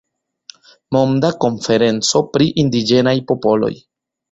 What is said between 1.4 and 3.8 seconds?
Konferenco pri Indiĝenaj Popoloj.